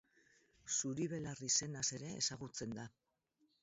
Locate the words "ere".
2.01-2.13